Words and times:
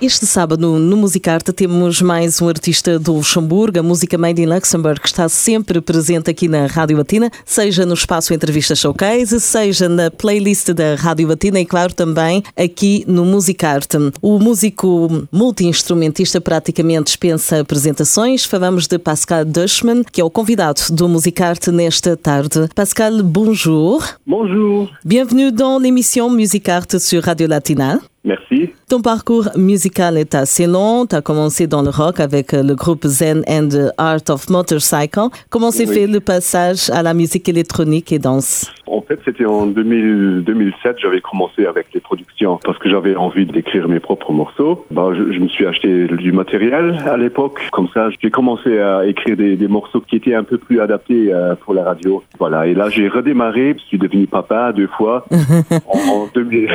Este 0.00 0.26
sábado 0.26 0.78
no 0.78 0.96
Musicarte 0.96 1.52
temos 1.52 2.00
mais 2.00 2.40
um 2.40 2.48
artista 2.48 3.00
do 3.00 3.14
Luxemburgo, 3.14 3.80
a 3.80 3.82
música 3.82 4.16
Made 4.16 4.40
in 4.40 4.46
Luxembourg, 4.46 5.00
que 5.00 5.08
está 5.08 5.28
sempre 5.28 5.80
presente 5.80 6.30
aqui 6.30 6.46
na 6.46 6.66
Rádio 6.66 6.96
Latina, 6.96 7.32
seja 7.44 7.84
no 7.84 7.94
espaço 7.94 8.32
Entrevista 8.32 8.76
Showcase, 8.76 9.40
seja 9.40 9.88
na 9.88 10.08
playlist 10.08 10.68
da 10.68 10.94
Rádio 10.94 11.26
Latina 11.26 11.58
e, 11.58 11.66
claro, 11.66 11.92
também 11.92 12.44
aqui 12.56 13.04
no 13.08 13.24
Musicarte. 13.24 13.96
O 14.22 14.38
músico 14.38 15.26
multi-instrumentista 15.32 16.40
praticamente 16.40 17.06
dispensa 17.06 17.58
apresentações. 17.58 18.44
Falamos 18.44 18.86
de 18.86 19.00
Pascal 19.00 19.44
Dushman, 19.44 20.04
que 20.04 20.20
é 20.20 20.24
o 20.24 20.30
convidado 20.30 20.80
do 20.92 21.08
Musicarte 21.08 21.72
nesta 21.72 22.16
tarde. 22.16 22.68
Pascal, 22.72 23.20
bonjour. 23.24 24.04
Bonjour. 24.24 24.88
Bienvenue 25.04 25.50
dans 25.50 25.82
l'émission 25.82 26.30
Musicarte 26.30 27.00
sur 27.00 27.24
Radio 27.24 27.48
Latina. 27.48 28.00
Merci. 28.28 28.70
Ton 28.90 29.00
parcours 29.00 29.48
musical 29.56 30.18
est 30.18 30.34
assez 30.34 30.66
long. 30.66 31.06
Tu 31.06 31.16
as 31.16 31.22
commencé 31.22 31.66
dans 31.66 31.80
le 31.82 31.88
rock 31.88 32.20
avec 32.20 32.52
le 32.52 32.74
groupe 32.74 33.04
Zen 33.06 33.42
and 33.48 33.68
the 33.70 33.90
Art 33.96 34.20
of 34.28 34.50
Motorcycle. 34.50 35.28
Comment 35.48 35.70
s'est 35.70 35.88
Oui. 35.88 35.94
fait 35.94 36.06
le 36.06 36.20
passage 36.20 36.90
à 36.90 37.02
la 37.02 37.14
musique 37.14 37.48
électronique 37.48 38.12
et 38.12 38.18
danse? 38.18 38.70
En 38.86 39.02
fait, 39.02 39.18
c'était 39.24 39.44
en 39.44 39.66
2000 39.66 40.42
2007, 40.46 40.96
j'avais 41.02 41.20
commencé 41.20 41.66
avec 41.66 41.86
les 41.94 42.00
productions 42.00 42.58
parce 42.64 42.78
que 42.78 42.88
j'avais 42.90 43.14
envie 43.16 43.44
d'écrire 43.46 43.86
mes 43.88 44.00
propres 44.00 44.32
morceaux. 44.32 44.84
Bah, 44.90 45.10
je, 45.16 45.32
je 45.32 45.38
me 45.40 45.48
suis 45.48 45.66
acheté 45.66 46.06
du 46.06 46.32
matériel 46.32 46.98
à 47.06 47.16
l'époque. 47.16 47.58
Comme 47.72 47.88
ça, 47.94 48.08
j'ai 48.22 48.30
commencé 48.30 48.78
à 48.78 49.06
écrire 49.06 49.36
des, 49.36 49.56
des 49.56 49.68
morceaux 49.68 50.00
qui 50.00 50.16
étaient 50.16 50.34
un 50.34 50.42
peu 50.44 50.58
plus 50.58 50.80
adaptés 50.80 51.32
euh, 51.32 51.54
pour 51.54 51.72
la 51.74 51.84
radio. 51.84 52.22
Voilà. 52.38 52.66
Et 52.66 52.74
là, 52.74 52.88
j'ai 52.90 53.08
redémarré. 53.08 53.74
Je 53.78 53.84
suis 53.84 53.98
devenu 53.98 54.26
papa 54.26 54.72
deux 54.72 54.88
fois 54.88 55.26
en, 55.86 55.98
en 56.12 56.28
2000 56.34 56.68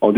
en 0.00 0.12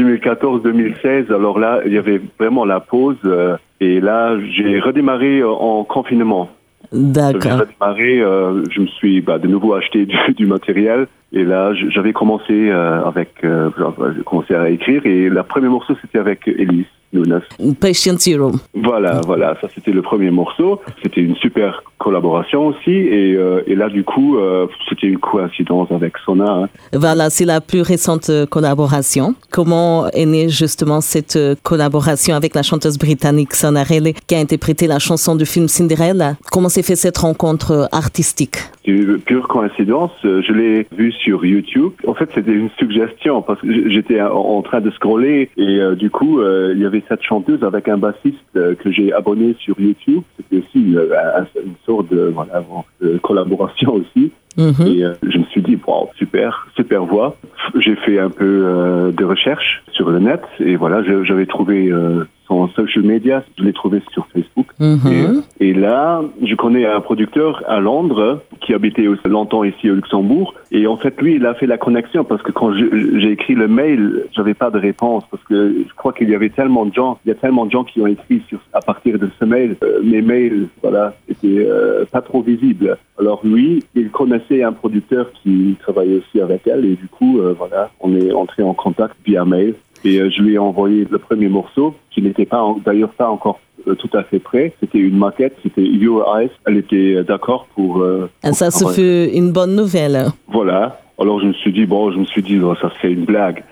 2014-2016. 0.89 1.33
Alors 1.35 1.59
là, 1.59 1.81
il 1.87 1.93
y 1.93 1.99
avait 1.99 2.21
vraiment 2.39 2.65
la 2.65 2.81
pause. 2.81 3.17
euh, 3.25 3.57
et 3.81 4.01
là, 4.01 4.37
j'ai 4.57 4.79
redémarré 4.81 5.41
euh, 5.41 5.49
en 5.49 5.85
confinement. 5.85 6.51
J'ai 6.93 6.99
D'accord. 6.99 7.61
redémarré, 7.61 8.21
euh, 8.21 8.65
je 8.71 8.81
me 8.81 8.87
suis 8.87 9.21
bah, 9.21 9.39
de 9.39 9.47
nouveau 9.47 9.75
acheté 9.75 10.07
du, 10.07 10.17
du 10.35 10.47
matériel 10.47 11.07
et 11.33 11.45
là 11.45 11.73
j'avais 11.91 12.13
commencé 12.13 12.69
euh, 12.71 13.05
avec, 13.05 13.29
euh, 13.45 13.71
j'ai 14.17 14.23
commencé 14.25 14.55
à 14.55 14.69
écrire 14.69 15.07
et 15.07 15.29
le 15.29 15.43
premier 15.45 15.69
morceau 15.69 15.95
c'était 16.01 16.19
avec 16.19 16.49
Elise 16.49 16.87
Nunes. 17.13 17.41
Patient 17.81 18.17
Zero. 18.19 18.53
Voilà, 18.75 19.21
voilà, 19.25 19.57
ça 19.61 19.69
c'était 19.73 19.93
le 19.93 20.03
premier 20.03 20.31
morceau. 20.33 20.81
C'était 21.03 21.21
une 21.21 21.37
super 21.37 21.83
collaboration 22.01 22.67
aussi 22.69 22.91
et, 22.91 23.35
euh, 23.37 23.61
et 23.67 23.75
là 23.75 23.89
du 23.89 24.03
coup 24.05 24.39
euh, 24.39 24.67
c'était 24.89 25.07
une 25.07 25.19
coïncidence 25.19 25.91
avec 25.93 26.15
Sona. 26.25 26.51
hein. 26.63 26.69
Voilà, 26.93 27.31
c'est 27.31 27.45
la 27.45 27.61
plus 27.61 27.83
récente 27.83 28.29
euh, 28.31 28.47
collaboration. 28.47 29.35
Comment 29.51 30.09
est 30.11 30.27
née 30.27 30.49
justement 30.49 31.01
cette 31.01 31.39
collaboration 31.63 32.35
avec 32.35 32.55
la 32.55 32.63
chanteuse 32.63 32.99
britannique 32.99 33.53
Sana 33.55 33.83
Reilly 33.83 34.15
qui 34.27 34.35
a 34.35 34.39
interprété 34.39 34.87
la 34.87 34.99
chanson 34.99 35.37
du 35.37 35.47
film 35.47 35.69
Cinderella? 35.69 36.35
Comment 36.51 36.69
s'est 36.69 36.83
fait 36.83 36.97
cette 36.97 37.19
rencontre 37.19 37.89
artistique? 37.93 38.57
C'est 38.85 38.93
une 38.93 39.19
pure 39.19 39.47
coïncidence. 39.47 40.11
Je 40.23 40.53
l'ai 40.53 40.87
vu 40.97 41.13
sur 41.13 41.45
YouTube. 41.45 41.93
En 42.07 42.15
fait, 42.15 42.29
c'était 42.35 42.53
une 42.53 42.71
suggestion 42.79 43.43
parce 43.43 43.61
que 43.61 43.91
j'étais 43.91 44.21
en- 44.23 44.63
train 44.63 44.81
de 44.81 44.91
scroller 44.91 45.51
et 45.57 45.79
euh, 45.81 45.95
du 45.95 46.11
coup, 46.11 46.41
il 46.75 46.79
y 46.81 46.87
avait 46.87 47.03
cette 47.09 47.23
chanteuse 47.23 47.63
avec 47.63 47.89
un 47.89 47.99
bassiste 47.99 48.39
que 48.55 48.91
j'ai 48.91 49.13
abonné 49.13 49.55
sur 49.59 49.75
YouTube. 49.81 50.23
C'était 50.37 50.59
aussi 50.65 50.79
une, 50.87 50.99
un- 50.99 51.47
une 51.65 51.75
de, 52.03 52.31
voilà, 52.35 52.61
bon, 52.61 52.85
de 53.01 53.19
collaboration 53.19 53.95
aussi. 53.95 54.33
Mhm. 54.57 54.87
Et 54.87 55.05
euh, 55.05 55.15
je 55.23 55.39
me 55.39 55.45
suis 55.45 55.63
dit, 55.63 55.79
wow, 55.87 56.11
super, 56.17 56.67
super 56.77 57.05
voix. 57.05 57.37
J'ai 57.79 57.97
fait 57.97 58.19
un 58.19 58.31
peu 58.31 58.65
euh, 58.65 59.13
de 59.13 59.25
recherche 59.25 59.83
sur 59.93 60.11
le 60.11 60.19
net 60.19 60.43
et 60.59 60.77
voilà, 60.77 61.03
j'avais 61.03 61.47
trouvé 61.47 61.89
euh, 61.89 62.25
son 62.51 62.69
social 62.69 63.05
media, 63.05 63.45
je 63.57 63.65
l'ai 63.65 63.73
trouvé 63.73 64.03
sur 64.13 64.27
Facebook. 64.33 64.67
Mhm. 64.81 65.43
Et, 65.61 65.69
et 65.69 65.73
là, 65.73 66.23
je 66.43 66.55
connais 66.57 66.85
un 66.85 67.01
producteur 67.01 67.63
à 67.69 67.79
Londres 67.79 68.43
qui 68.61 68.75
habitait 68.75 69.07
aussi 69.07 69.27
longtemps 69.27 69.63
ici 69.63 69.89
au 69.89 69.95
Luxembourg. 69.95 70.55
Et 70.73 70.87
en 70.87 70.97
fait, 70.97 71.21
lui, 71.23 71.37
il 71.37 71.47
a 71.47 71.55
fait 71.55 71.67
la 71.67 71.79
connexion 71.79 72.25
parce 72.25 72.43
que 72.43 72.51
quand 72.51 72.73
j'ai 72.75 73.31
écrit 73.31 73.55
le 73.55 73.69
mail, 73.69 74.27
j'avais 74.33 74.55
pas 74.55 74.71
de 74.71 74.79
réponse 74.79 75.25
parce 75.31 75.43
que 75.45 75.85
je 75.89 75.95
crois 75.95 76.13
qu'il 76.13 76.29
y 76.29 76.35
avait 76.35 76.51
tellement 76.51 76.87
de 76.87 76.95
gens, 76.95 77.19
il 77.25 77.29
y 77.29 77.33
a 77.33 77.37
tellement 77.37 77.67
de 77.67 77.71
gens 77.71 77.85
qui 77.85 78.01
ont 78.01 78.07
écrit 78.07 78.43
sur, 78.49 78.59
à 78.73 78.81
partir 78.81 79.19
de 79.19 79.29
ce 79.39 79.45
mail. 79.45 79.77
Euh, 79.85 80.01
mes 80.03 80.23
mails, 80.23 80.67
voilà, 80.83 81.15
étaient 81.29 81.67
euh, 81.69 82.05
pas 82.11 82.21
trop 82.21 82.43
visibles. 82.43 82.97
Alors 83.19 83.41
lui, 83.45 83.85
il 83.95 84.11
connaissait 84.11 84.63
un 84.63 84.73
producteur 84.73 85.31
qui 85.43 85.77
travaillait 85.81 86.19
aussi 86.19 86.41
avec 86.41 86.67
elle 86.67 86.85
et 86.85 86.97
du 86.97 87.07
coup, 87.07 87.39
euh, 87.39 87.55
voilà, 87.57 87.91
on 88.01 88.17
est 88.17 88.33
entré 88.33 88.63
en 88.63 88.75
contact 88.75 89.15
via 89.25 89.45
mail. 89.45 89.75
Et 90.05 90.19
euh, 90.19 90.31
je 90.31 90.43
lui 90.43 90.55
ai 90.55 90.59
envoyé 90.59 91.07
le 91.11 91.19
premier 91.19 91.49
morceau, 91.49 91.95
qui 92.11 92.23
n'était 92.23 92.47
pas 92.47 92.65
d'ailleurs 92.85 93.11
pas 93.11 93.29
encore 93.29 93.61
euh, 93.87 93.95
tout 93.95 94.11
à 94.15 94.23
fait 94.23 94.39
prêt. 94.39 94.73
C'était 94.81 94.99
une 94.99 95.17
maquette, 95.19 95.57
c'était 95.63 95.83
Your 95.85 96.25
Eyes. 96.39 96.51
Elle 96.67 96.79
était 96.79 97.15
euh, 97.17 97.23
d'accord 97.23 97.67
pour. 97.75 97.99
euh, 97.99 98.31
Et 98.45 98.49
pour 98.49 98.57
ça, 98.57 98.71
ce 98.71 98.87
fut 98.89 99.31
une 99.37 99.53
bonne 99.53 99.75
nouvelle. 99.77 100.27
Voilà. 100.49 101.01
Alors 101.19 101.39
je 101.41 101.49
me 101.49 101.53
suis 101.53 101.71
dit 101.71 101.85
bon, 101.85 102.11
je 102.13 102.19
me 102.19 102.25
suis 102.25 102.43
dit 102.43 102.59
oh, 102.63 102.75
ça 102.81 102.91
c'est 103.03 103.13
une 103.13 103.27
blague 103.27 103.63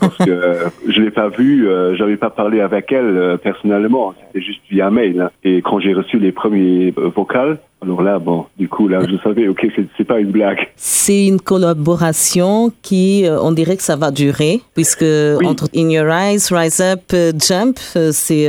parce 0.00 0.16
que 0.18 0.30
euh, 0.30 0.68
je 0.88 1.00
l'ai 1.00 1.10
pas 1.10 1.28
vue, 1.28 1.68
euh, 1.68 1.94
j'avais 1.96 2.16
pas 2.16 2.30
parlé 2.30 2.60
avec 2.60 2.90
elle 2.92 3.16
euh, 3.16 3.36
personnellement, 3.36 4.14
c'était 4.26 4.44
juste 4.44 4.62
via 4.70 4.90
mail. 4.90 5.20
hein. 5.20 5.30
Et 5.44 5.62
quand 5.62 5.78
j'ai 5.80 5.94
reçu 5.94 6.18
les 6.18 6.32
premiers 6.32 6.92
vocales, 7.16 7.58
alors 7.80 8.02
là 8.02 8.18
bon, 8.18 8.46
du 8.58 8.68
coup 8.68 8.88
là 8.88 8.98
je 9.08 9.16
savais 9.22 9.46
ok 9.46 9.68
c'est 9.96 10.04
pas 10.04 10.18
une 10.18 10.32
blague. 10.32 10.68
C'est 10.74 11.26
une 11.26 11.40
collaboration 11.40 12.72
qui, 12.82 13.24
euh, 13.24 13.38
on 13.40 13.52
dirait 13.52 13.76
que 13.76 13.82
ça 13.84 13.94
va 13.96 14.10
durer, 14.10 14.60
puisque 14.74 15.04
entre 15.44 15.68
In 15.76 15.88
Your 15.90 16.08
Eyes, 16.10 16.48
Rise 16.50 16.80
Up, 16.80 17.00
euh, 17.14 17.32
Jump, 17.38 17.78
c'est 17.78 18.48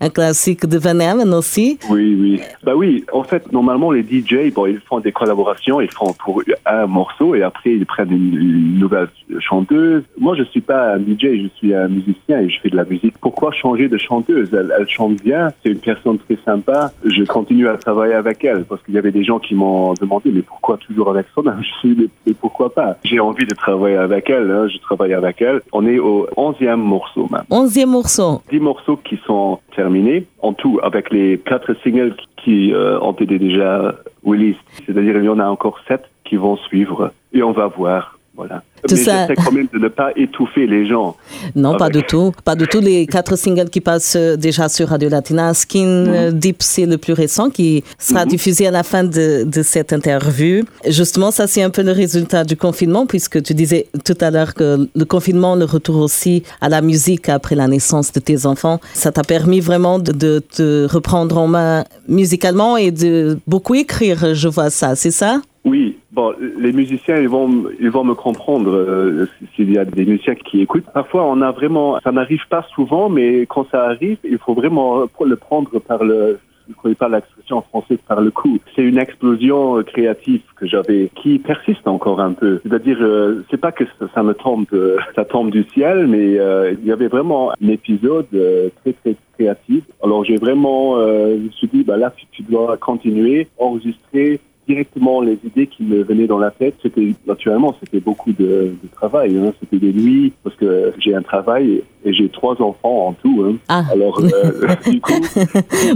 un 0.00 0.08
classique 0.10 0.66
de 0.66 0.78
Van 0.78 0.98
Halen 1.00 1.32
aussi. 1.34 1.78
Oui, 1.90 2.16
oui. 2.20 2.40
Bah 2.64 2.72
oui, 2.76 3.04
en 3.12 3.22
fait, 3.22 3.50
normalement, 3.52 3.90
les 3.92 4.02
DJ, 4.02 4.52
bon, 4.54 4.66
ils 4.66 4.80
font 4.80 5.00
des 5.00 5.12
collaborations, 5.12 5.80
ils 5.80 5.90
font 5.90 6.12
pour 6.12 6.42
un 6.66 6.86
morceau 6.86 7.34
et 7.34 7.42
après, 7.42 7.70
ils 7.72 7.86
prennent 7.86 8.12
une, 8.12 8.34
une 8.34 8.78
nouvelle 8.78 9.08
chanteuse. 9.40 10.02
Moi, 10.18 10.34
je 10.36 10.42
suis 10.46 10.60
pas 10.60 10.94
un 10.94 10.98
DJ, 10.98 11.42
je 11.42 11.48
suis 11.56 11.74
un 11.74 11.88
musicien 11.88 12.40
et 12.40 12.48
je 12.48 12.60
fais 12.60 12.68
de 12.68 12.76
la 12.76 12.84
musique. 12.84 13.14
Pourquoi 13.20 13.52
changer 13.52 13.88
de 13.88 13.98
chanteuse? 13.98 14.48
Elle, 14.52 14.72
elle 14.78 14.88
chante 14.88 15.16
bien, 15.22 15.52
c'est 15.62 15.70
une 15.70 15.78
personne 15.78 16.18
très 16.18 16.38
sympa. 16.44 16.92
Je 17.04 17.24
continue 17.24 17.68
à 17.68 17.76
travailler 17.76 18.14
avec 18.14 18.44
elle 18.44 18.64
parce 18.64 18.82
qu'il 18.82 18.94
y 18.94 18.98
avait 18.98 19.12
des 19.12 19.24
gens 19.24 19.38
qui 19.38 19.54
m'ont 19.54 19.94
demandé, 19.94 20.30
mais 20.32 20.42
pourquoi 20.42 20.76
toujours 20.78 21.10
avec 21.10 21.26
Sona 21.34 21.56
Je 21.60 21.78
suis, 21.78 22.10
mais, 22.26 22.32
pourquoi 22.34 22.72
pas? 22.72 22.96
J'ai 23.04 23.20
envie 23.20 23.46
de 23.46 23.54
travailler 23.54 23.96
avec 23.96 24.30
elle, 24.30 24.50
hein, 24.50 24.68
je 24.68 24.78
travaille 24.78 25.14
avec 25.14 25.40
elle. 25.42 25.60
On 25.72 25.86
est 25.86 25.98
au 25.98 26.26
onzième 26.36 26.80
morceau 26.80 27.26
maintenant. 27.30 27.62
Onzième 27.62 27.90
morceau. 27.90 28.42
10 28.50 28.60
morceaux 28.60 28.96
qui 28.96 29.18
sont 29.26 29.58
terminés 29.74 30.26
en 30.40 30.52
tout 30.52 30.78
avec 30.82 31.10
les 31.10 31.38
quatre 31.38 31.74
singles 31.82 32.14
qui 32.36 32.72
euh, 32.72 32.98
ont 33.00 33.12
été 33.12 33.38
déjà 33.38 33.94
released. 34.24 34.60
C'est-à-dire 34.84 35.16
il 35.16 35.24
y 35.24 35.28
en 35.28 35.38
a 35.38 35.46
encore 35.46 35.78
sept 35.88 36.04
qui 36.24 36.36
vont 36.36 36.56
suivre 36.56 37.12
et 37.32 37.42
on 37.42 37.52
va 37.52 37.66
voir. 37.66 38.15
Voilà. 38.36 38.62
Tout 38.86 38.94
Mais 38.94 39.02
ça- 39.02 39.26
j'essaie 39.26 39.34
quand 39.42 39.52
même 39.52 39.66
de 39.72 39.78
ne 39.78 39.88
pas 39.88 40.10
étouffer 40.14 40.66
les 40.66 40.86
gens. 40.86 41.16
Non, 41.54 41.76
pas 41.76 41.86
Avec- 41.86 41.96
du 41.96 42.06
tout. 42.06 42.32
Pas 42.44 42.54
du 42.54 42.66
tout. 42.68 42.80
Les 42.80 43.06
quatre 43.06 43.34
singles 43.36 43.70
qui 43.70 43.80
passent 43.80 44.14
euh, 44.16 44.36
déjà 44.36 44.68
sur 44.68 44.88
Radio 44.88 45.08
Latina. 45.08 45.54
Skin 45.54 45.86
euh, 46.06 46.30
Deep, 46.30 46.58
c'est 46.62 46.86
le 46.86 46.98
plus 46.98 47.14
récent 47.14 47.48
qui 47.50 47.82
sera 47.98 48.26
diffusé 48.26 48.66
à 48.66 48.70
la 48.70 48.82
fin 48.82 49.04
de, 49.04 49.44
de 49.44 49.62
cette 49.62 49.92
interview. 49.92 50.64
Justement, 50.86 51.30
ça, 51.30 51.46
c'est 51.46 51.62
un 51.62 51.70
peu 51.70 51.82
le 51.82 51.92
résultat 51.92 52.44
du 52.44 52.56
confinement, 52.56 53.06
puisque 53.06 53.42
tu 53.42 53.54
disais 53.54 53.86
tout 54.04 54.18
à 54.20 54.30
l'heure 54.30 54.52
que 54.54 54.88
le 54.94 55.04
confinement, 55.04 55.56
le 55.56 55.64
retour 55.64 55.96
aussi 55.96 56.42
à 56.60 56.68
la 56.68 56.82
musique 56.82 57.28
après 57.28 57.54
la 57.54 57.66
naissance 57.68 58.12
de 58.12 58.20
tes 58.20 58.44
enfants, 58.46 58.80
ça 58.92 59.10
t'a 59.12 59.22
permis 59.22 59.60
vraiment 59.60 59.98
de, 59.98 60.12
de 60.12 60.38
te 60.40 60.86
reprendre 60.92 61.38
en 61.38 61.46
main 61.48 61.84
musicalement 62.08 62.76
et 62.76 62.90
de 62.90 63.38
beaucoup 63.46 63.74
écrire, 63.74 64.34
je 64.34 64.48
vois 64.48 64.70
ça, 64.70 64.94
c'est 64.94 65.10
ça? 65.10 65.40
Oui, 65.66 65.98
bon, 66.12 66.32
les 66.58 66.72
musiciens, 66.72 67.18
ils 67.18 67.28
vont, 67.28 67.64
ils 67.80 67.90
vont 67.90 68.04
me 68.04 68.14
comprendre 68.14 68.70
euh, 68.72 69.26
s'il 69.54 69.72
y 69.72 69.78
a 69.78 69.84
des 69.84 70.06
musiciens 70.06 70.36
qui 70.36 70.60
écoutent. 70.60 70.86
Parfois, 70.94 71.26
on 71.26 71.42
a 71.42 71.50
vraiment, 71.50 71.98
ça 72.04 72.12
n'arrive 72.12 72.46
pas 72.48 72.64
souvent, 72.72 73.08
mais 73.08 73.46
quand 73.46 73.66
ça 73.72 73.82
arrive, 73.86 74.18
il 74.22 74.38
faut 74.38 74.54
vraiment 74.54 75.06
le 75.24 75.36
prendre 75.36 75.80
par 75.80 76.04
le, 76.04 76.38
je 76.66 76.72
ne 76.72 76.76
connais 76.76 76.94
pas 76.94 77.08
l'expression 77.08 77.58
en 77.58 77.62
français 77.62 77.98
par 78.06 78.20
le 78.20 78.30
coup. 78.30 78.58
C'est 78.74 78.82
une 78.82 78.98
explosion 78.98 79.82
créative 79.82 80.42
que 80.56 80.66
j'avais, 80.66 81.10
qui 81.16 81.38
persiste 81.38 81.86
encore 81.86 82.20
un 82.20 82.32
peu. 82.32 82.60
C'est-à-dire, 82.62 82.98
euh, 83.00 83.44
c'est 83.50 83.60
pas 83.60 83.72
que 83.72 83.84
ça, 84.14 84.22
me 84.22 84.34
tombe, 84.34 84.66
euh, 84.72 84.98
ça 85.14 85.24
tombe 85.24 85.50
du 85.50 85.64
ciel, 85.74 86.06
mais 86.06 86.38
euh, 86.38 86.74
il 86.80 86.86
y 86.86 86.92
avait 86.92 87.08
vraiment 87.08 87.52
un 87.52 87.68
épisode 87.68 88.26
euh, 88.34 88.68
très 88.82 88.92
très 88.92 89.16
créatif. 89.34 89.84
Alors 90.02 90.24
j'ai 90.24 90.36
vraiment, 90.36 90.96
euh, 90.96 91.36
je 91.36 91.42
me 91.42 91.50
suis 91.50 91.68
dit, 91.68 91.84
bah 91.84 91.96
là, 91.96 92.12
tu 92.32 92.42
dois 92.42 92.76
continuer, 92.76 93.48
enregistrer, 93.58 94.40
directement 94.68 95.20
les 95.20 95.38
idées 95.44 95.66
qui 95.66 95.82
me 95.84 96.02
venaient 96.02 96.26
dans 96.26 96.38
la 96.38 96.50
tête. 96.50 96.74
C'était 96.82 97.14
naturellement, 97.26 97.74
c'était 97.80 98.00
beaucoup 98.00 98.32
de, 98.32 98.72
de 98.82 98.88
travail. 98.94 99.36
Hein. 99.36 99.52
C'était 99.60 99.78
des 99.78 99.92
nuits 99.92 100.32
parce 100.42 100.56
que 100.56 100.92
j'ai 100.98 101.14
un 101.14 101.22
travail 101.22 101.82
et 102.04 102.12
j'ai 102.12 102.28
trois 102.28 102.60
enfants 102.62 103.08
en 103.08 103.12
tout. 103.12 103.44
Hein. 103.46 103.56
Ah. 103.68 103.84
Alors, 103.92 104.20
euh, 104.20 104.66
du 104.90 105.00
coup, 105.00 105.12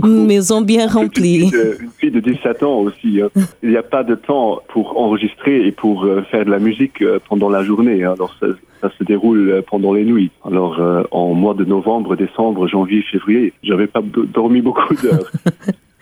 Maison 0.07 0.61
bien 0.63 0.87
remplie. 0.87 1.45
Une 1.45 1.51
fille, 1.51 1.59
de, 1.59 1.79
une 1.83 1.91
fille 1.99 2.11
de 2.11 2.21
17 2.21 2.63
ans 2.63 2.79
aussi. 2.81 3.21
Hein. 3.21 3.29
Il 3.63 3.71
n'y 3.71 3.77
a 3.77 3.83
pas 3.83 4.05
de 4.05 4.15
temps 4.15 4.61
pour 4.69 5.01
enregistrer 5.01 5.67
et 5.67 5.73
pour 5.73 6.05
euh, 6.05 6.23
faire 6.31 6.45
de 6.45 6.51
la 6.51 6.59
musique 6.59 7.03
euh, 7.03 7.19
pendant 7.29 7.49
la 7.49 7.63
journée. 7.65 8.05
hein. 8.05 8.13
Alors, 8.15 8.35
ça, 8.41 8.47
ça 8.81 8.91
se 8.99 9.05
déroule 9.05 9.51
euh, 9.51 9.63
pendant 9.69 9.93
les 9.93 10.05
nuits. 10.05 10.31
Alors, 10.45 10.81
euh, 10.81 11.03
en 11.11 11.35
mois 11.35 11.55
de 11.55 11.65
novembre, 11.65 12.17
décembre, 12.17 12.67
janvier, 12.69 13.03
février, 13.03 13.53
j'avais 13.63 13.87
pas 13.89 14.01
do- 14.01 14.25
dormi 14.25 14.61
beaucoup 14.61 14.95
d'heures. 14.95 15.31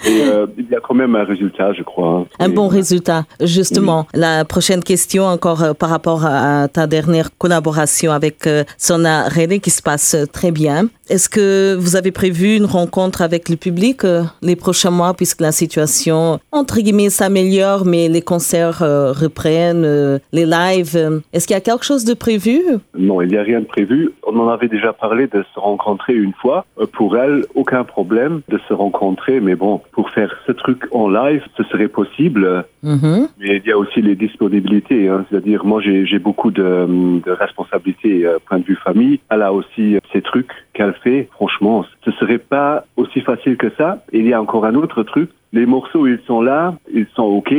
Et 0.07 0.23
euh, 0.23 0.47
il 0.57 0.67
y 0.71 0.75
a 0.75 0.81
quand 0.81 0.95
même 0.95 1.17
un 1.17 1.25
résultat, 1.25 1.73
je 1.73 1.83
crois. 1.83 2.21
hein. 2.21 2.27
Un 2.39 2.51
Et- 2.51 2.55
bon 2.55 2.69
résultat. 2.69 3.25
Justement, 3.41 4.07
la 4.15 4.45
prochaine 4.45 4.83
question 4.83 5.25
encore 5.25 5.63
euh, 5.63 5.75
par 5.75 5.91
rapport 5.91 6.25
à, 6.25 6.69
ta 6.69 6.87
dernière 6.87 7.31
collaboration 7.37 8.13
avec 8.13 8.47
euh, 8.47 8.65
Sona 8.77 9.29
Rede 9.29 9.61
qui 9.61 9.71
se 9.71 9.83
passe 9.83 10.15
euh, 10.15 10.27
très 10.27 10.51
bien. 10.53 10.89
Est-ce 11.11 11.29
que 11.29 11.75
vous 11.79 11.97
avez 11.97 12.13
prévu 12.13 12.57
une 12.57 12.67
rencontre 12.67 13.23
avec 13.23 13.49
le 13.49 13.57
public 13.57 14.03
les 14.43 14.57
prochains 14.57 14.91
mois 14.91 15.15
puisque 15.15 15.41
la 15.41 15.53
situation, 15.53 16.39
entre 16.53 16.81
guillemets, 16.81 17.09
s'améliore, 17.09 17.87
mais 17.87 18.09
les 18.09 18.21
concerts 18.21 18.81
reprennent, 18.81 20.21
les 20.33 20.45
lives. 20.45 21.23
Est-ce 21.33 21.47
qu'il 21.47 21.55
y 21.55 21.57
a 21.57 21.63
quelque 21.63 21.85
chose 21.87 22.05
de 22.05 22.13
prévu? 22.15 22.61
Non, 22.95 23.23
il 23.23 23.29
n'y 23.29 23.39
a 23.39 23.43
rien 23.43 23.61
de 23.61 23.65
prévu. 23.65 24.13
On 24.27 24.39
en 24.39 24.49
avait 24.49 24.69
déjà 24.69 24.93
parlé 24.93 25.27
de 25.29 25.43
se 25.55 25.59
rencontrer 25.59 26.13
une 26.15 26.35
fois. 26.35 26.67
Pour 26.93 27.17
elle, 27.17 27.45
aucun 27.55 27.85
problème 27.85 28.43
de 28.51 28.59
se 28.69 28.75
rencontrer, 28.75 29.41
mais 29.41 29.55
bon, 29.55 29.81
pour 29.99 30.11
faire 30.11 30.33
ce 30.47 30.53
truc 30.53 30.85
en 30.93 31.09
live, 31.09 31.43
ce 31.57 31.65
serait 31.65 31.89
possible. 31.89 32.65
Mhm. 32.85 33.27
Mais 33.41 33.57
il 33.57 33.67
y 33.67 33.73
a 33.73 33.77
aussi 33.77 34.01
les 34.01 34.15
disponibilités. 34.15 35.09
hein. 35.09 35.25
C'est-à-dire, 35.29 35.65
moi, 35.65 35.81
j'ai 35.81 36.07
j'ai 36.07 36.21
beaucoup 36.21 36.53
de, 36.53 36.87
de 37.27 37.33
responsabilités 37.33 38.25
euh, 38.25 38.39
point 38.47 38.61
de 38.61 38.65
vue 38.65 38.77
famille. 38.77 39.19
Elle 39.29 39.43
a 39.43 39.53
aussi 39.53 39.97
euh, 39.97 39.99
ces 40.13 40.23
trucs 40.23 40.53
qu'elle 40.73 40.95
fait. 41.03 41.27
Franchement, 41.33 41.85
ce 42.05 42.13
serait 42.13 42.39
pas 42.39 42.85
aussi 42.97 43.21
facile 43.23 43.57
que 43.57 43.71
ça. 43.77 44.05
Et 44.13 44.21
il 44.21 44.29
y 44.29 44.33
a 44.35 44.41
encore 44.41 44.65
un 44.67 44.77
autre 44.77 45.03
truc. 45.03 45.31
Les 45.53 45.67
morceaux, 45.67 46.07
ils 46.07 46.21
sont 46.29 46.43
là, 46.43 46.77
ils 46.95 47.09
sont 47.17 47.25
OK. 47.25 47.53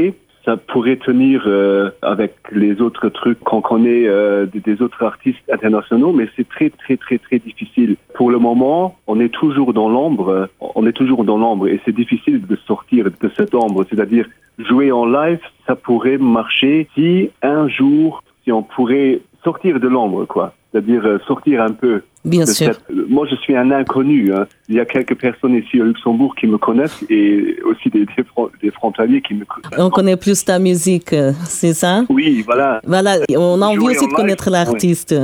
Ça 0.50 0.58
pourrait 0.58 0.96
tenir 0.96 1.44
euh, 1.46 1.92
avec 2.02 2.34
les 2.52 2.82
autres 2.82 3.10
trucs 3.10 3.40
qu'on 3.42 3.62
connaît 3.62 4.08
euh, 4.08 4.48
des, 4.48 4.60
des 4.60 4.82
autres 4.82 5.04
artistes 5.04 5.38
internationaux, 5.52 6.12
mais 6.12 6.28
c'est 6.36 6.50
très 6.50 6.72
très 6.72 6.98
très 6.98 7.20
très 7.20 7.38
difficile. 7.38 7.98
Pour 8.16 8.32
le 8.32 8.40
moment, 8.40 8.96
on 9.06 9.20
est 9.20 9.30
toujours 9.30 9.74
dans 9.74 9.90
l'ombre, 9.90 10.50
on 10.60 10.88
est 10.88 10.94
toujours 10.94 11.24
dans 11.24 11.38
l'ombre 11.38 11.68
et 11.68 11.80
c'est 11.86 11.96
difficile 11.96 12.48
de 12.48 12.56
sortir 12.66 13.12
de 13.22 13.30
cette 13.38 13.54
ombre. 13.54 13.86
C'est-à-dire 13.92 14.26
jouer 14.58 14.92
en 14.92 15.06
live, 15.06 15.40
ça 15.68 15.76
pourrait 15.76 16.18
marcher 16.18 16.88
si 16.96 17.30
un 17.44 17.68
jour, 17.68 18.24
si 18.44 18.52
on 18.52 18.64
pourrait 18.64 19.20
sortir 19.44 19.80
de 19.80 19.88
l'ombre, 19.88 20.26
quoi. 20.26 20.56
C'est-à-dire 20.72 21.04
euh, 21.06 21.18
sortir 21.28 21.64
un 21.64 21.72
peu 21.72 22.02
Bien 22.26 22.46
sûr. 22.46 22.74
cette- 22.74 23.10
Moi, 23.10 23.26
je 23.30 23.36
suis 23.38 23.56
un 23.56 23.72
inconnu. 23.72 24.32
hein. 24.34 24.46
Il 24.68 24.76
y 24.76 24.80
a 24.80 24.86
quelques 24.86 25.16
personnes 25.16 25.56
ici 25.56 25.82
au 25.82 25.86
Luxembourg 25.86 26.36
qui 26.36 26.46
me 26.46 26.58
connaissent 26.60 27.04
et 27.10 27.58
aussi 27.66 27.90
des, 27.90 28.06
des, 28.06 28.24
fron- 28.24 28.50
des 28.62 28.70
frontaliers 28.70 29.22
qui 29.22 29.34
me 29.34 29.46
connaissent. 29.46 29.80
On 29.80 29.90
connaît 29.90 30.18
plus 30.18 30.46
ta 30.46 30.60
musique, 30.60 31.14
euh, 31.14 31.32
c'est 31.46 31.74
ça? 31.74 32.04
Oui, 32.10 32.44
voilà. 32.46 32.82
Voilà, 32.86 33.18
on 33.36 33.62
a 33.64 33.66
envie 33.66 33.80
aussi 33.80 34.06
de 34.08 34.14
connaître 34.14 34.50
l'artiste. 34.52 35.16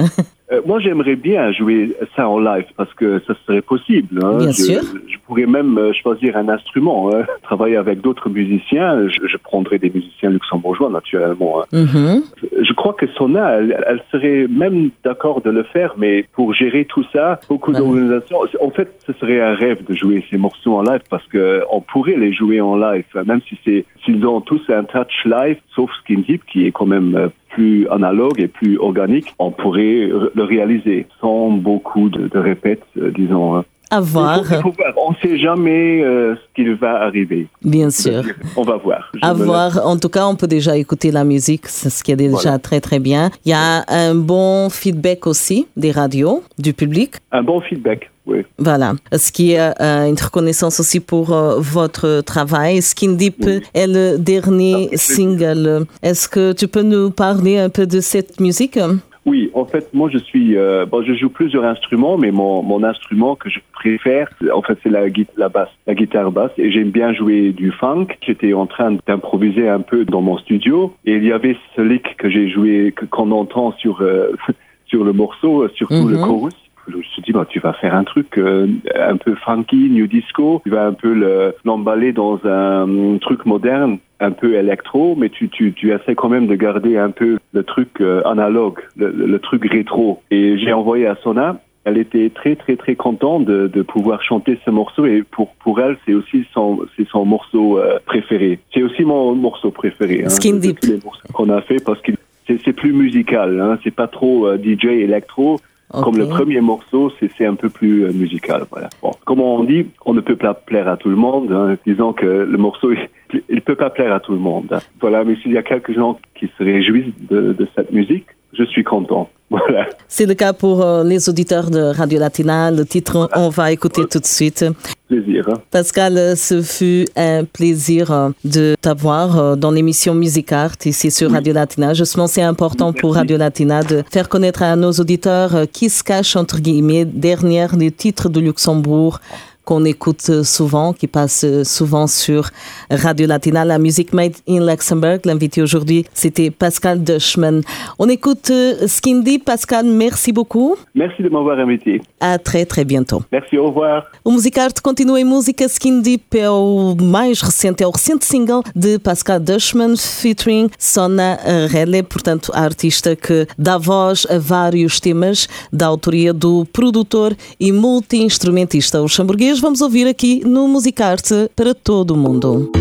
Euh, 0.51 0.61
moi, 0.65 0.79
j'aimerais 0.79 1.15
bien 1.15 1.51
jouer 1.51 1.95
ça 2.15 2.29
en 2.29 2.39
live 2.39 2.65
parce 2.77 2.93
que 2.93 3.19
ça 3.25 3.33
serait 3.47 3.61
possible. 3.63 4.19
hein. 4.23 4.37
Bien 4.37 4.51
je, 4.51 4.61
sûr. 4.63 4.81
Je 5.07 5.17
pourrais 5.25 5.47
même 5.47 5.75
euh, 5.79 5.91
choisir 5.93 6.37
un 6.37 6.47
instrument, 6.49 7.09
hein. 7.15 7.23
travailler 7.41 7.77
avec 7.77 8.01
d'autres 8.01 8.29
musiciens. 8.29 9.07
Je, 9.07 9.27
je 9.27 9.37
prendrais 9.37 9.79
des 9.79 9.89
musiciens 9.89 10.29
luxembourgeois, 10.29 10.91
naturellement. 10.91 11.63
hein. 11.63 11.65
Mhm. 11.73 12.21
Je 12.61 12.73
crois 12.73 12.93
que 12.93 13.07
Sona, 13.07 13.53
elle, 13.57 13.83
elle 13.87 14.01
serait 14.11 14.45
même 14.47 14.91
d'accord 15.03 15.41
de 15.41 15.49
le 15.49 15.63
faire, 15.63 15.95
mais 15.97 16.25
pour 16.33 16.53
gérer 16.53 16.85
tout 16.85 17.03
ça, 17.11 17.39
beaucoup 17.49 17.71
Ouais. 17.71 17.79
d'organisations. 17.79 18.37
En 18.61 18.69
fait, 18.69 18.89
ce 19.07 19.13
serait 19.13 19.41
un 19.41 19.55
rêve 19.55 19.83
de 19.89 19.95
jouer 19.95 20.23
ces 20.29 20.37
morceaux 20.37 20.75
en 20.75 20.83
live 20.83 21.01
parce 21.09 21.25
que 21.27 21.63
on 21.71 21.81
pourrait 21.81 22.17
les 22.17 22.31
jouer 22.33 22.61
en 22.61 22.75
live, 22.75 23.05
même 23.25 23.41
si 23.49 23.57
c'est 23.65 23.85
s'ils 24.03 24.23
ont 24.27 24.41
tous 24.41 24.61
un 24.69 24.83
touch 24.83 25.25
live, 25.25 25.57
sauf 25.75 25.89
Skin 26.03 26.21
Deep 26.27 26.43
qui 26.45 26.67
est 26.67 26.71
quand 26.71 26.85
même 26.85 27.15
euh, 27.15 27.27
plus 27.55 27.87
analogue 27.89 28.39
et 28.45 28.47
plus 28.59 28.77
organique, 28.89 29.29
on 29.39 29.51
pourrait 29.61 30.01
le 30.39 30.43
réaliser 30.53 30.99
sans 31.21 31.49
beaucoup 31.67 32.07
de, 32.15 32.27
de 32.35 32.39
répètes, 32.51 32.83
euh, 32.97 33.11
disons. 33.21 33.55
hein. 33.55 33.63
À 33.91 34.01
voir, 34.01 34.39
Il 34.39 34.45
faut- 34.47 34.55
il 34.55 34.61
faut 34.63 34.71
voir. 34.81 34.93
On 35.07 35.11
ne 35.11 35.15
sait 35.23 35.37
jamais 35.37 36.03
euh, 36.03 36.35
ce 36.35 36.41
qu'il 36.55 36.73
va 36.73 36.93
arriver. 37.07 37.47
bien 37.63 37.91
sûr. 37.91 38.23
On 38.57 38.63
va 38.63 38.77
voir. 38.77 39.01
Je 39.13 39.19
À 39.29 39.31
voir. 39.33 39.69
En 39.85 39.97
tout 40.03 40.09
cas, 40.09 40.25
on 40.31 40.35
peut 40.35 40.47
déjà 40.57 40.75
écouter 40.75 41.11
la 41.11 41.23
musique, 41.23 41.67
ce 41.67 42.03
qui 42.03 42.11
est 42.11 42.15
déjà 42.15 42.31
Voilà. 42.31 42.59
très 42.67 42.81
très 42.87 42.99
bien. 43.09 43.23
Il 43.45 43.49
y 43.51 43.53
a 43.53 43.83
un 43.87 44.15
bon 44.15 44.69
feedback 44.71 45.27
aussi 45.27 45.67
des 45.77 45.91
radios, 45.91 46.41
du 46.57 46.73
public. 46.73 47.11
Un 47.31 47.43
bon 47.43 47.61
feedback, 47.61 48.09
oui. 48.25 48.39
Voilà. 48.57 48.93
Ce 49.13 49.31
qui 49.31 49.51
est 49.53 49.59
euh, 49.59 50.07
une 50.07 50.15
reconnaissance 50.21 50.79
aussi 50.79 50.99
pour 50.99 51.33
euh, 51.33 51.59
votre 51.59 52.21
travail. 52.21 52.81
Skin 52.81 53.13
Deep 53.13 53.35
Oui. 53.45 53.61
est 53.73 53.87
le 53.87 54.17
dernier 54.17 54.89
fait 54.91 54.97
single. 54.97 55.85
Est-ce 56.01 56.27
que 56.27 56.53
tu 56.53 56.67
peux 56.67 56.81
nous 56.83 57.11
parler 57.11 57.57
un 57.57 57.69
peu 57.69 57.85
de 57.85 57.99
cette 57.99 58.39
musique? 58.39 58.79
Oui, 59.27 59.49
en 59.55 59.65
fait, 59.65 59.87
moi, 59.91 60.07
je 60.13 60.19
suis, 60.19 60.55
euh, 60.55 60.85
bon, 60.85 61.03
je 61.03 61.13
joue 61.15 61.29
plusieurs 61.29 61.63
instruments, 61.65 62.15
mais 62.15 62.29
mon, 62.29 62.61
mon 62.61 62.83
instrument 62.83 63.35
que 63.35 63.49
je 63.49 63.57
préfère, 63.73 64.29
en 64.53 64.61
fait, 64.61 64.77
c'est 64.83 64.89
la, 64.91 65.01
la 65.35 65.49
basse, 65.49 65.69
la 65.87 65.95
guitare 65.95 66.31
basse. 66.31 66.51
Et 66.59 66.71
j'aime 66.71 66.91
bien 66.91 67.11
jouer 67.11 67.51
du 67.51 67.71
funk. 67.71 68.07
J'étais 68.25 68.53
en 68.53 68.67
train 68.67 68.95
d'improviser 69.07 69.67
un 69.67 69.81
peu 69.81 70.05
dans 70.05 70.21
mon 70.21 70.37
studio, 70.37 70.93
et 71.05 71.13
il 71.15 71.23
y 71.25 71.31
avait 71.31 71.57
ce 71.75 71.81
lick 71.81 72.15
que 72.17 72.29
j'ai 72.29 72.49
joué, 72.49 72.93
qu'on 73.09 73.31
entend 73.31 73.73
sur 73.79 74.01
euh, 74.01 74.27
sur 74.87 75.03
le 75.03 75.11
morceau, 75.13 75.67
surtout 75.75 76.07
le 76.07 76.17
Mhm. 76.17 76.25
chorus. 76.27 76.53
Je 76.87 76.97
me 76.97 77.01
suis 77.03 77.21
dit, 77.23 77.31
bah, 77.31 77.45
tu 77.49 77.59
vas 77.59 77.73
faire 77.73 77.95
un 77.95 78.03
truc 78.03 78.37
euh, 78.37 78.67
un 78.95 79.17
peu 79.17 79.35
funky, 79.35 79.89
new 79.89 80.07
disco. 80.07 80.61
Tu 80.63 80.69
vas 80.71 80.85
un 80.85 80.93
peu 80.93 81.13
le- 81.13 81.53
l'emballer 81.65 82.11
dans 82.13 82.39
un 82.45 83.17
truc 83.19 83.45
moderne, 83.45 83.97
un 84.19 84.31
peu 84.31 84.53
électro, 84.55 85.15
mais 85.17 85.29
tu, 85.29 85.49
tu, 85.49 85.73
tu 85.73 85.91
essaies 85.91 86.15
quand 86.15 86.29
même 86.29 86.47
de 86.47 86.55
garder 86.55 86.97
un 86.97 87.09
peu 87.11 87.37
le 87.53 87.63
truc 87.63 87.89
euh, 88.01 88.21
analogue, 88.25 88.79
le, 88.97 89.09
le- 89.11 89.39
truc 89.39 89.65
rétro. 89.69 90.21
Et 90.31 90.57
j'ai 90.57 90.73
envoyé 90.73 91.07
à 91.07 91.15
Sona. 91.15 91.59
Elle 91.87 91.97
était 91.99 92.31
très 92.31 92.55
très 92.55 92.75
très 92.77 92.95
contente 92.95 93.45
de, 93.45 93.67
de 93.67 93.81
pouvoir 93.83 94.23
chanter 94.23 94.57
ce 94.65 94.71
morceau 94.71 95.05
et 95.05 95.21
pour 95.21 95.49
pour 95.63 95.79
elle 95.81 95.97
c'est 96.03 96.15
aussi 96.15 96.43
son 96.51 96.79
c'est 96.97 97.07
son 97.07 97.25
morceau 97.25 97.77
euh, 97.77 97.99
préféré. 98.07 98.57
C'est 98.73 98.81
aussi 98.81 99.05
mon 99.05 99.35
morceau 99.35 99.69
préféré. 99.69 100.23
hein, 100.25 100.29
Skin 100.29 100.53
de- 100.55 100.61
de 100.61 100.71
Deep. 100.71 101.03
qu'on 101.31 101.49
a 101.51 101.61
fait 101.61 101.77
parce 101.85 102.01
que 102.01 102.11
c'est 102.47 102.59
c'est 102.65 102.73
plus 102.73 102.91
musical. 102.91 103.61
Hein, 103.61 103.77
c'est 103.83 103.93
pas 103.93 104.07
trop 104.07 104.47
euh, 104.47 104.57
DJ 104.57 104.85
électro. 104.85 105.59
Comme 105.91 106.17
le 106.17 106.27
premier 106.27 106.61
morceau, 106.61 107.11
c'est 107.19 107.29
c'est 107.37 107.45
un 107.45 107.55
peu 107.55 107.69
plus 107.69 108.05
euh, 108.05 108.11
musical. 108.11 108.65
Voilà. 108.71 108.89
Bon, 109.01 109.11
comme 109.23 109.39
on 109.39 109.63
dit, 109.63 109.87
on 110.05 110.13
ne 110.13 110.21
peut 110.21 110.35
pas 110.35 110.53
plaire 110.53 110.87
à 110.87 110.97
tout 110.97 111.09
le 111.09 111.15
monde. 111.15 111.51
Hein, 111.51 111.77
disons 111.85 112.11
que 112.11 112.25
le 112.25 112.57
morceau, 112.57 112.91
il 112.91 113.39
ne 113.49 113.59
peut 113.59 113.75
pas 113.75 113.91
plaire 113.91 114.13
à 114.13 114.19
tout 114.19 114.33
le 114.33 114.39
monde. 114.39 114.79
Voilà, 114.99 115.23
mais 115.23 115.35
s'il 115.37 115.51
y 115.51 115.57
a 115.57 115.63
quelques 115.63 115.93
gens 115.93 116.19
qui 116.33 116.49
se 116.57 116.63
réjouissent 116.63 117.13
de, 117.29 117.53
de 117.53 117.67
cette 117.75 117.91
musique, 117.91 118.25
je 118.57 118.63
suis 118.65 118.83
content. 118.83 119.29
Voilà. 119.51 119.85
C'est 120.07 120.25
le 120.25 120.33
cas 120.33 120.53
pour 120.53 120.81
euh, 120.81 121.03
les 121.03 121.29
auditeurs 121.29 121.69
de 121.69 121.79
Radio 121.79 122.19
Latina. 122.19 122.71
Le 122.71 122.83
titre, 122.83 123.29
on 123.35 123.49
va 123.49 123.71
écouter 123.71 124.01
tout 124.09 124.17
de 124.19 124.25
suite. 124.25 124.65
Plaisir. 125.07 125.47
hein. 125.47 125.61
Pascal, 125.69 126.35
ce 126.35 126.63
fut 126.63 127.05
un 127.15 127.43
plaisir 127.45 128.11
euh, 128.11 128.29
de 128.43 128.75
t'avoir 128.81 129.37
euh, 129.37 129.55
dans 129.55 129.69
l'émission 129.69 130.15
Music 130.15 130.51
Art 130.51 130.75
ici 130.83 131.11
sur 131.11 131.31
Radio 131.31 131.53
Latina. 131.53 131.93
Justement, 131.93 132.25
c'est 132.25 132.41
important 132.41 132.91
pour. 132.91 133.13
Radio 133.13 133.37
Latina 133.37 133.83
de 133.83 134.03
faire 134.11 134.29
connaître 134.29 134.63
à 134.63 134.75
nos 134.75 134.91
auditeurs 134.93 135.67
qui 135.71 135.89
se 135.91 136.03
cachent, 136.03 136.35
entre 136.35 136.59
guillemets, 136.59 137.05
derrière 137.05 137.75
les 137.75 137.91
titres 137.91 138.29
de 138.29 138.39
Luxembourg 138.39 139.19
qu'on 139.65 139.83
écoute 139.83 140.43
souvent, 140.43 140.93
qui 140.93 141.07
passe 141.07 141.45
souvent 141.63 142.07
sur 142.07 142.49
Radio 142.89 143.27
Latina, 143.27 143.65
la 143.65 143.79
musique 143.79 144.13
made 144.13 144.35
in 144.47 144.65
Luxembourg. 144.65 145.19
L'invité 145.25 145.61
aujourd'hui, 145.61 146.05
c'était 146.13 146.51
Pascal 146.51 147.03
Dushman. 147.03 147.61
On 147.99 148.07
écoute 148.07 148.49
euh, 148.51 148.87
Skindy. 148.87 149.39
Pascal, 149.39 149.85
merci 149.85 150.31
beaucoup. 150.31 150.75
Merci 150.93 151.23
de 151.23 151.29
m'avoir 151.29 151.59
invité. 151.59 152.01
À 152.19 152.37
très, 152.37 152.65
très 152.65 152.85
bientôt. 152.85 153.23
Merci, 153.31 153.57
au 153.57 153.67
revoir. 153.67 154.05
O 154.23 154.31
Musicarte 154.31 154.81
continua 154.81 155.19
em 155.19 155.23
música. 155.23 155.65
Skin 155.65 156.01
Deep 156.01 156.35
é 156.35 156.49
o 156.49 156.95
mais 156.95 157.41
recente, 157.41 157.83
é 157.83 157.87
o 157.87 157.91
recente 157.91 158.25
single 158.25 158.63
de 158.75 158.99
Pascal 158.99 159.39
Dushman 159.39 159.95
featuring 159.97 160.69
Sona 160.77 161.39
Rele, 161.69 162.03
portanto, 162.03 162.51
a 162.53 162.61
artista 162.61 163.15
que 163.15 163.47
dá 163.57 163.77
voz 163.77 164.27
a 164.29 164.37
vários 164.37 164.99
temas 164.99 165.47
da 165.71 165.87
autoria 165.87 166.33
do 166.33 166.65
produtor 166.71 167.35
e 167.59 167.71
multi-instrumentista 167.71 168.99
luxemburguês. 168.99 169.54
Vamos 169.59 169.81
ouvir 169.81 170.07
aqui 170.07 170.41
no 170.45 170.67
Musicarte 170.67 171.49
para 171.55 171.73
todo 171.73 172.11
o 172.11 172.17
mundo. 172.17 172.71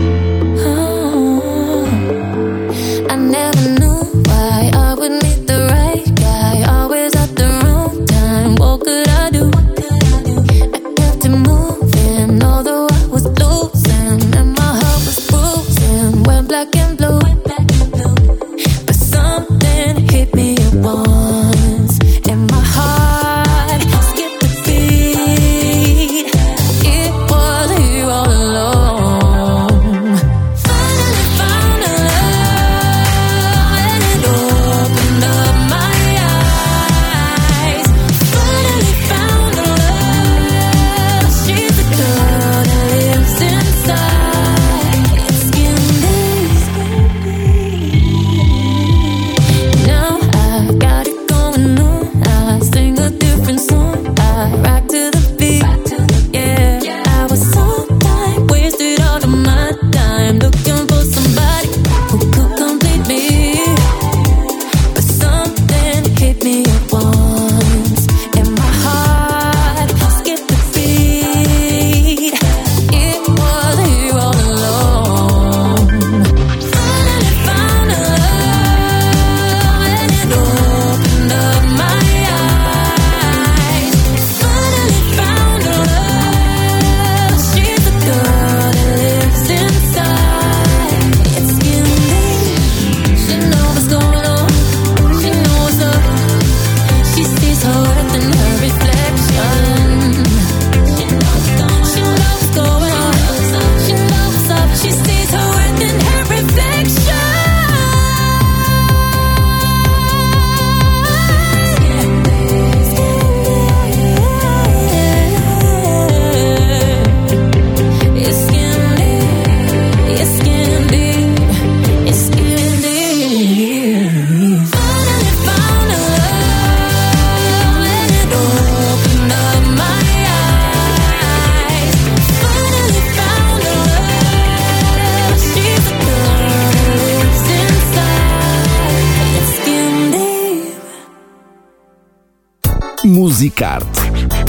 Musicarte. 143.25 144.44